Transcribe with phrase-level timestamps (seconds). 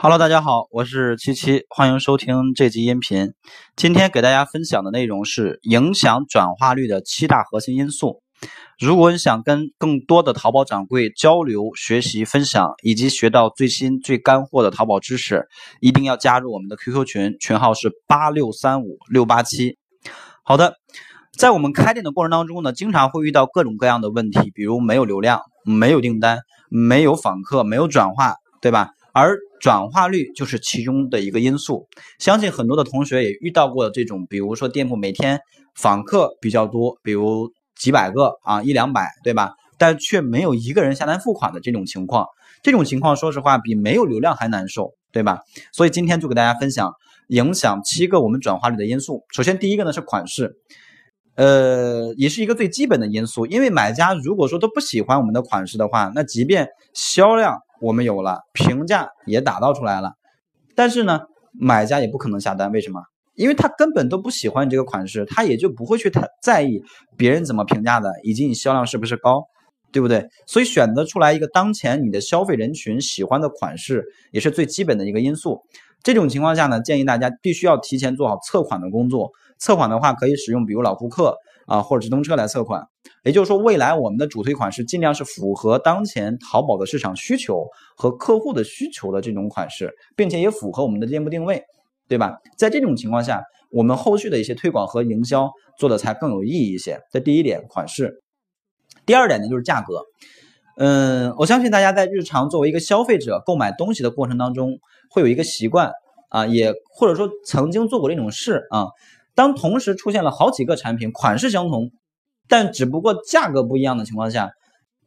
[0.00, 3.32] Hello，大家好，我是七七，欢迎收听这集音频。
[3.74, 8.22] 今天给大家分享的内容是影响转化率的七大核心因素。
[8.78, 15.48] 如果你想跟更多的淘宝掌柜交流、学习、分享，以及学到最新最干货的淘宝知识，
[15.80, 19.78] 一定要加入我们的 QQ 群，群号是八六三五六八七。
[20.44, 20.74] 好的，
[21.36, 28.90] 在我们开店的过程当中呢，经常会遇到各种各样的问题，比如没有流量、没有订单、没有访客、没有转化，对吧？
[29.18, 31.88] 而转化率就是其中的一个因素，
[32.20, 35.40] 相信很多的同学也遇到过这种，比如说店铺每天
[35.74, 39.54] 访客比较多，比如几百个啊一两百，对吧？
[39.76, 42.26] 但却没有一个人下单付款的这种情况，
[42.62, 45.40] 这种情况说实话比没有流量还难受，对吧？
[45.72, 46.92] 所以今天就给大家分享
[47.26, 49.24] 影响七个我们转化率的因素。
[49.34, 50.54] 首先第一个呢是款式，
[51.38, 57.58] 呃，也是一个最基本的因素，因为买家如果说都不喜欢我们的款式的话，那即便销量。
[57.80, 60.14] 我们有了评价也打造出来了，
[60.74, 61.20] 但是呢，
[61.52, 63.00] 买家也不可能下单，为什么？
[63.36, 66.82] 因为他根本都不喜欢你这个款式，他也就不会去太在意
[67.16, 69.44] 别人怎么评价的，以及你销量是不是高，
[69.92, 70.26] 对不对？
[70.48, 75.62] 所以选择出来一个当前你的消费人群喜欢的款式，也是最基本的一个因素。
[76.02, 79.30] 这种情况下呢，建议大家必须要提前做好测款的工作。
[79.58, 81.36] 测款的话，可以使用比如老顾客。
[81.68, 82.82] 啊，或者直通车来测款，
[83.24, 91.62] 也就是说，未来我们的主推款是尽量是符合当前淘宝的市场需求和客户的需求的这种款式，并且也符合我们的店铺定位，
[92.08, 92.38] 对吧？
[92.56, 97.02] 在这种情况下，我们后续的一些推广和营销做的才更有意义一些。
[97.12, 98.22] 这第一点，款式。
[99.04, 100.04] 第二点呢，就是价格。
[100.78, 104.78] 嗯，我相信大家在日常作为一个消费者购买东西的过程当中，
[105.10, 105.92] 会有一个习惯
[106.30, 108.86] 啊，也或者说曾经做过这种事啊。
[109.38, 111.92] 当同时出现了好几个产品，款式相同，
[112.48, 114.50] 但只不过价格不一样的情况下，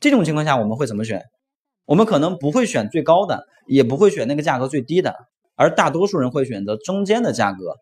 [0.00, 1.22] 这种情况下我们会怎么选？
[1.86, 5.14] 我们可能不会选最高的，也不会选那个价格最低的，
[5.56, 7.74] 而大多数人会选择中间的价格，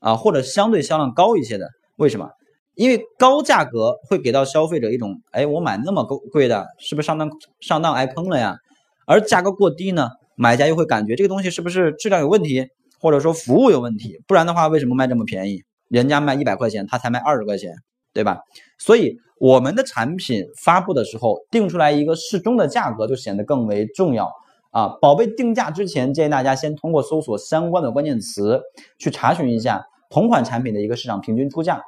[0.00, 1.68] 啊，或者相对销量高一些的。
[1.98, 2.28] 为什么？
[2.74, 8.56] 因为高价格会给到消费者一种，哎，我买那么贵贵的，是不是上当上当挨坑了呀？
[9.06, 12.66] 而价格过低呢，买家又会感觉这个东西是不是质量有问题，
[12.98, 14.18] 或者说服务有问题？
[14.26, 15.62] 不然的话，为什么卖这么便宜？
[15.92, 17.74] 人家卖一百块钱，他才卖二十块钱，
[18.14, 18.38] 对吧？
[18.78, 24.32] 所以我们的产品发布的时候定出来一个适中的价格，就显得更为重要
[24.70, 24.96] 啊。
[25.02, 28.62] 宝贝定价之前，建议大家先通过搜索相关的关键词，
[28.98, 31.82] 去查询一下同款产品的一个市场平均出价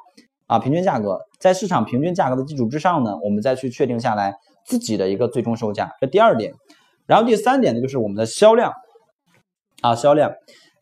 [0.45, 4.35] 啊，平均价格，在市场平均价格的基础之上呢，我们再去确定下来
[4.67, 5.91] 自己的一个最终售价。
[5.99, 6.53] 这第二点，
[7.07, 8.71] 然后第三点呢，就是我们的销量
[9.81, 10.31] 啊，销量。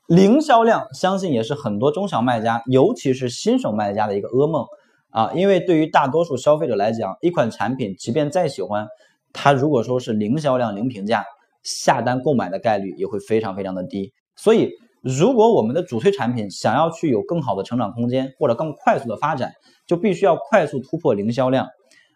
[0.08, 4.66] 零销量，相信也是很多中小卖家，尤其是新手卖家的一个噩梦
[5.12, 5.32] 啊！
[5.34, 8.86] 因为对于大多数消费者来讲，一款产品即便再喜欢，
[9.32, 11.24] 它如果说是零销量、零评价，
[11.64, 14.12] 下单购买的概率也会非常非常的低。
[14.36, 14.72] 所以，
[15.02, 19.54] 如果我们的主推产品想要去有更好的成长空间，或者更快速的发展，
[19.88, 21.70] 就必须要快速突破零销量。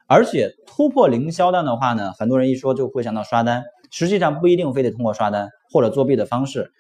[0.08, 6.74] 而且突破零销量的话呢，很多人一说就会想到刷单，实际上不一定非得通过刷单或者作弊的方式。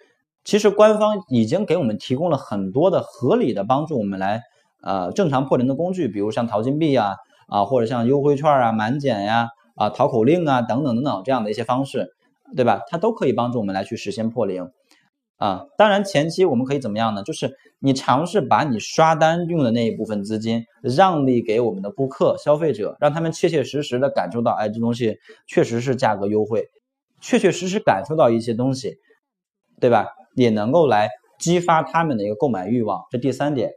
[0.47, 4.43] 其实官方已经给我们提供了很多的合理的帮助我们来
[4.81, 7.17] 呃正常破零的工具，比如像淘金币呀
[7.49, 12.13] 啊或者像优惠券啊满减呀啊淘口令啊等等等等这样的一些方式，
[12.55, 12.79] 对吧？
[12.87, 14.71] 它都可以帮助我们来去实现破零
[15.35, 15.65] 啊。
[15.77, 17.23] 当然前期我们可以怎么样呢？
[17.23, 26.69] 就是你尝试把你刷单用的那一部分资金让利给我们的顾客消费者，让他们切切实实的感受到，哎，这东西确实是价格优惠，
[27.19, 28.95] 确确实实感受到一些东西，
[29.81, 30.07] 对吧？
[30.37, 31.09] 也能够来
[31.39, 33.71] 激发他们的一个购买欲望，这第三点。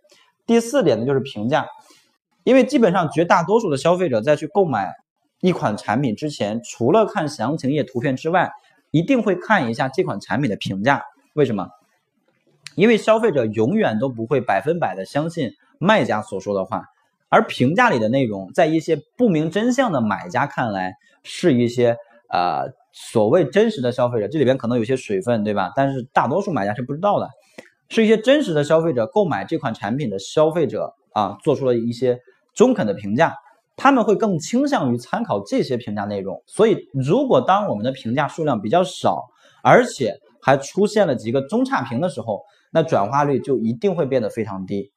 [0.45, 1.67] 第四点呢，就是评价，
[2.45, 4.93] 因为基本上绝大多数的消费者在去购买
[5.41, 8.51] 一款产品之前，除了看详情页图片之外，
[8.91, 11.03] 一定会看一下这款产品的评价。
[11.35, 11.71] 为什么？
[12.75, 16.85] 因为消费者永远都不会百分百的相信卖家所说的话，
[17.31, 20.93] 而评价里的内容，在一些不明真相的买家看来，
[21.23, 21.97] 是一些
[22.29, 22.79] 呃。
[22.93, 25.73] 所谓真实的消费者，这里边可能有些水分，对吧？
[25.77, 27.29] 但是大多数买家是不知道的，
[27.89, 32.19] 是一些真实的消费者购买这款产品的消费者啊，做出了一些
[32.55, 33.35] 中肯的评价，
[33.77, 36.43] 他们会更倾向于参考这些评价内容。
[36.47, 39.29] 所以，如果当我们的评价数量比较少，
[39.63, 42.43] 而且还出现了几个中差评的时候，
[42.73, 44.91] 那转化率就一定会变得非常低。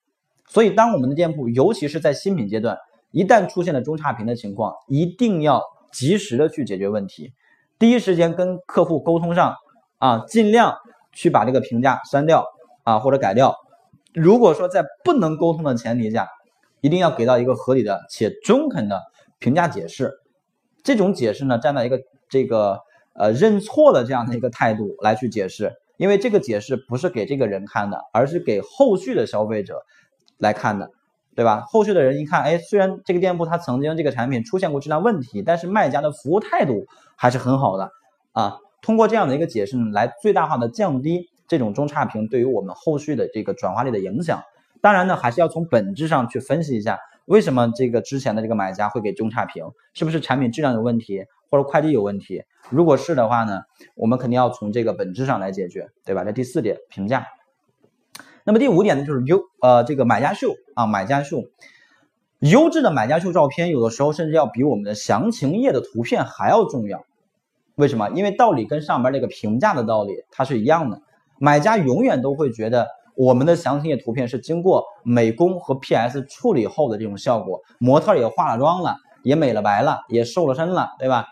[0.48, 2.78] 所以，当我们的店铺，尤其是在新品阶段，
[3.12, 5.62] 一旦出现了中差评的情况，一定要
[5.92, 7.34] 及时的去解决问题。
[7.84, 9.58] 第一时间跟客户沟通上
[9.98, 10.78] 啊，尽量
[11.12, 12.46] 去把这个评价删掉
[12.84, 13.58] 啊，或者改掉。
[14.14, 16.30] 如果说在不能沟通的前提下，
[16.80, 19.02] 一定要给到一个合理的且中肯的
[19.38, 20.14] 评价解释。
[20.82, 22.00] 这种解释呢，站在一个
[22.30, 22.80] 这个
[23.16, 29.82] 呃认错的这样的一个态度来去解释因为这个解释不是给这个人看的，而是给后续的消费者
[30.38, 30.90] 来看的，
[31.36, 31.64] 对吧？
[31.68, 36.86] 后续的人一看，哎，虽然这个店铺它曾经这个产品出现过质量问题，但是卖家的服务态度
[37.16, 37.92] 还是很好的
[38.32, 38.58] 啊。
[38.82, 44.44] 通过这样的一个解释呢，来最大化的降低这种中差评对于我们后续的这个转化率的影响。
[44.82, 52.44] 当然呢，还是要从本质上去分析一下，为什么这个之前的这个买家会给中差评，是不是产品质量有问题，或者快递有问题？
[52.70, 53.62] 如果是的话呢，
[53.96, 56.24] 我们肯定要从这个本质上来解决，对吧？
[56.26, 57.26] 这第四点评价。
[58.46, 61.44] 那么第五点呢，就是优呃这个买家秀啊，买家秀，
[62.40, 67.06] 优质的买家秀照片，有的时候甚至要比我们的详情页的图片还要重要。
[67.76, 68.10] 为什么？
[68.10, 71.02] 因为道理跟上边那个评价的道理它是一样的。
[71.40, 81.28] 买家永远都会觉得我们的详情页图片是经过美工和 PS 处理后的这种效果，模特也化了妆了，也美了白了，也瘦了身了，对吧？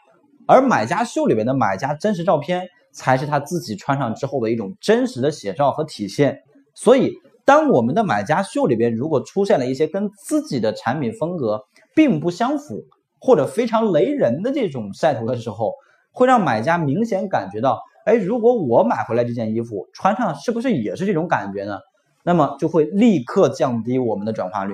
[0.47, 6.41] 而买家秀里边的买家真实照片才是他自己穿上之后的一种真实的写照和体现。
[6.83, 7.13] 所以，
[7.45, 11.61] 当我们的买家秀里边如果出现了一些跟自己的产品风格
[11.93, 12.85] 并不相符，
[13.19, 15.73] 或者非常雷人的这种晒图的时候，
[16.11, 21.77] 会让买家明显感觉到，哎，如果我买回来这件衣服穿上，是不是也是这种感觉呢？
[22.23, 24.73] 那么就会立刻降低我们的转化率。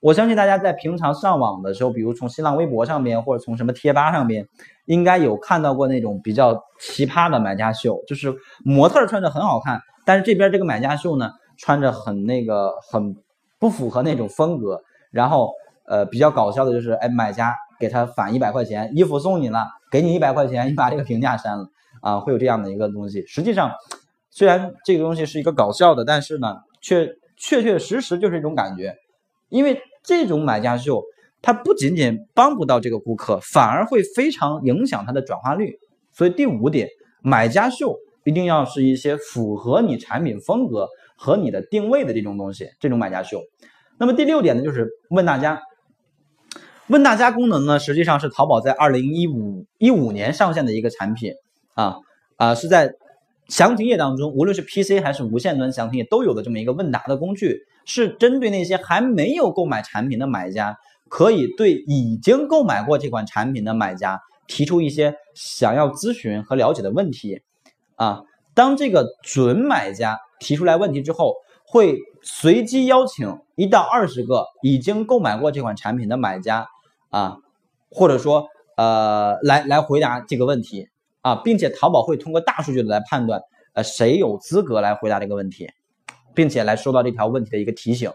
[0.00, 4.46] 我相信大家在平常上网的时候，比如从新浪微博上面，或者从什么贴吧上面，
[4.84, 13.14] 应该有看到过那种比较奇葩的买家秀，就是模特穿着很好看，但是这边这个买家秀呢，穿着很那个很
[13.60, 15.52] 不符合那种风格，然后
[15.86, 19.68] 呃比较搞笑的就是，哎，买家给他返一百块钱，衣服送你了。
[19.88, 21.68] 给你一百块钱，你把这个评价删了
[22.02, 23.24] 啊，会有这样的一个东西。
[23.24, 23.70] 实际上，
[24.30, 28.96] 虽然这个东西是一个搞笑的，但是呢，却确确实实就是一种感觉。
[29.48, 31.04] 因为这种买家秀，
[31.40, 35.78] 它不仅仅帮不到这个顾客，反而会非常影响它的转化率。
[36.12, 36.88] 所以第五点，
[37.22, 37.94] 买家秀
[38.30, 43.40] 一定要是一些符合你产品风格和你的定位的这种东西，这种买家秀。
[43.98, 45.60] 那么第六点呢，就是问大家。
[46.86, 51.34] 问大家功能呢，实际上是淘宝在二零一五一五年上线的一个产品
[51.74, 51.98] 啊
[52.36, 52.94] 啊，是在
[53.46, 60.76] 详情页当中，无论是 PC 还是无线端详情页都有的这么一个问答的工具，是针对那些还没有购买产品的买家，
[61.08, 67.40] 可以对已经购买过这款产品的买家提出一些想要咨询和了解的问题
[68.00, 68.22] 啊。
[68.54, 76.66] 当这个准买家提出来问题之后，会随机邀请一到二十个已经购买过这款产品的买家。
[77.12, 77.38] 啊，
[77.90, 80.88] 或者说，呃，来来回答这个问题
[81.22, 83.42] 啊，并且淘宝会通过大数据来判断，
[83.72, 85.68] 呃，谁有资格来回答这个问题，
[86.34, 88.12] 并且来收到这条问题的一个提醒。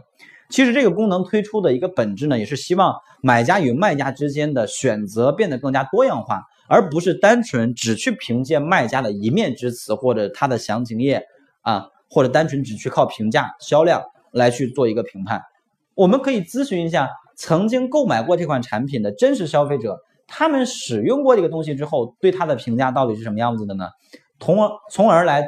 [0.49, 11.25] 其实这个功能推出的一个本质呢，也是希望买家与卖家之间的选择变得更加多样化，而不是单纯只去凭借卖家的一面之词或者他的详情页
[11.61, 15.41] 啊，或者单纯只去靠评价销量来去做一个评判。
[15.93, 17.09] 我们可以咨询一下。
[17.37, 23.89] 曾经购买过这款产品的真实消费者，他们使用过这个东西之后，对它的评价到底是什么样子的呢？
[24.39, 25.45] 从而从而来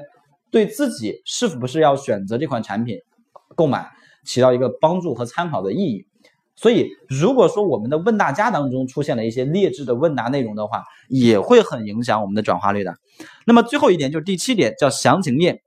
[0.52, 3.00] 对自己是不是要选择这款产品
[3.56, 3.90] 购买，
[4.26, 6.06] 起到一个帮助和参考的意义。
[6.60, 12.96] 所以，如果说我们的问大家当中出现了一些劣质的问答内容的话，也会很影响我们的转化率的。
[13.46, 15.62] 那么最后一点就是第七点，叫详情页。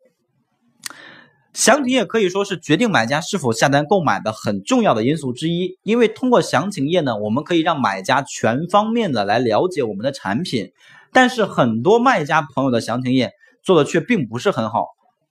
[1.52, 10.72] 详情页可以说是决定买家是否下单购买的很重要的因素之一，因为通过详情页呢，我们可以让买家全方面的来了解我们的产品。
[11.12, 13.32] 但是很多卖家朋友的详情页
[13.62, 14.86] 做的却并不是很好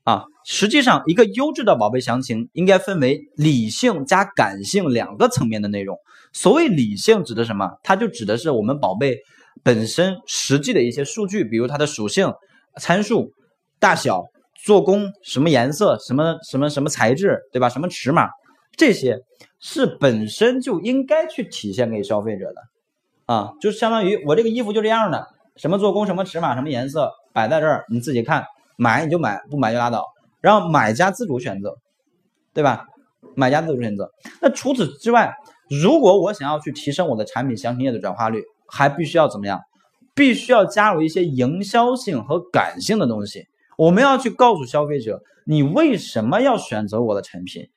[0.10, 0.24] 啊。
[0.46, 5.98] 实际上，一个优质的宝贝详情应该分为理性加感性两个层面的内容。
[6.34, 7.70] 所谓理性指的什么？
[7.84, 9.18] 它就指的是我们宝贝
[9.64, 12.34] 本身实际的一些数据，比如它的属性、
[12.78, 13.32] 参数、
[13.80, 14.24] 大小。
[14.66, 17.70] 做工什么颜色，什么什么什么材质，对吧？
[17.70, 18.28] 什么尺码，
[18.76, 19.18] 这些
[19.62, 22.62] 是本身就应该去体现给消费者的
[23.34, 25.26] 啊，就相当于我这个衣服就这样的，
[25.56, 28.44] 什么做工，什么尺码，什么颜色，摆在这儿，你自己看，
[28.80, 30.06] 买你就买，不买就拉倒，
[30.40, 31.76] 然后买家自主选择，
[32.54, 32.86] 对吧？
[33.36, 34.10] 买家自主选择。
[34.42, 35.36] 那除此之外，
[35.70, 39.60] 如果我想要去提升我的产品详情页的转化率，还必须要怎么样？
[40.16, 43.48] 必须要加入一些营销性和感性的东西。
[43.78, 47.70] 我们要去告诉消费者，你为什么要选择我的产品？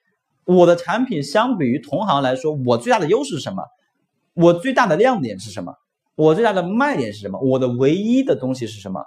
[0.45, 3.63] 我的产品相比于同行来说，我最大的优势是什么？
[4.33, 5.75] 我最大的亮点是什么？
[6.15, 7.39] 我最大的卖点是什么？
[7.39, 9.03] 我的唯一的东西是什么？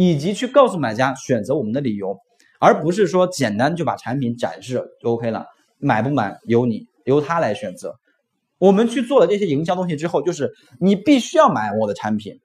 [0.00, 2.16] 以及去告诉买家选择我们的理由，
[2.58, 5.44] 而不是说简单就把产品展示就 OK 了，
[5.78, 7.96] 买不买由你由他来选择。
[8.58, 12.40] 我们去做了这些营销东西之后，就是你必须要买我的产品。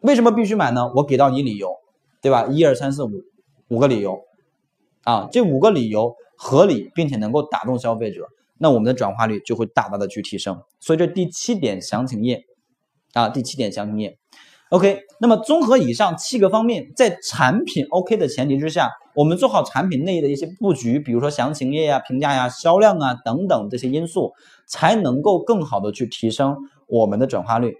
[0.00, 0.90] 为什么必须买呢？
[0.94, 1.76] 我给到你理由。
[2.20, 2.48] 对吧？
[2.50, 3.10] 一二三四五，
[3.68, 4.18] 五个理由
[5.04, 8.26] 啊，这五个理由合理并且能够打动消费者，
[8.58, 10.60] 那我们的转化率就会大大的去提升。
[10.80, 12.42] 所以这第七点详情页
[13.12, 14.17] 啊，第七点详情页。
[14.70, 24.34] OK，那么综合以上七个方面，在产品 OK 的前提之下，我们做好产品内的一些布局，比如说详情页呀、评价呀、销量啊等等这些因素，
[24.66, 26.54] 才能够更好的去提升
[26.86, 27.76] 我们的转化率。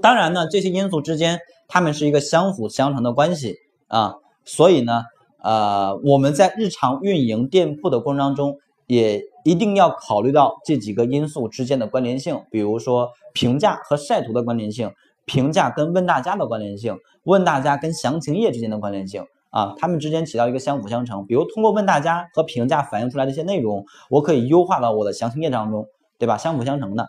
[0.00, 3.56] 当然呢，这些因素之间，它们是一个相辅相成的关系
[3.88, 4.14] 啊，
[4.46, 5.02] 所以呢，
[5.42, 8.56] 呃，我们在日常运营店铺的过程当中，
[8.86, 14.90] 也一定要考虑到这几个因素之间的关联性，比如说评价和晒图的关联性。
[15.26, 21.26] 评价跟问大家的关联性，问大家跟详情页之间的关联性啊，它们之间起到一个相辅相成。
[21.26, 25.86] 比如通过问大家和评价反映出来的一些内容，我可以优化到我的详情页当中，
[26.18, 26.36] 对吧？
[26.36, 27.08] 相辅相成的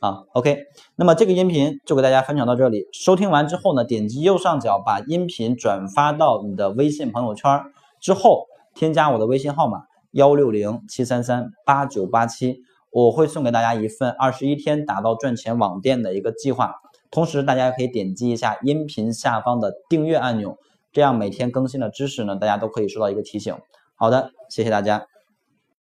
[0.00, 0.24] 啊。
[0.34, 0.58] OK，
[0.96, 2.86] 那么这个音频就给大家分享到这里。
[2.92, 7.62] 收听完之后呢，点击右上角把音频转发到你的微信朋友圈
[8.00, 12.58] 之后，添加我的微信号码幺六零七三三八九八七，
[12.90, 16.74] 我会送给大家一份二十一天打造赚钱网店的一个计划。
[17.10, 20.58] 同时，大家可以点击一下音频下方的订阅按钮，
[20.92, 23.56] 这样每天更新的知识呢，大家都可以收到一个提醒。
[23.94, 25.06] 好的，谢谢大家。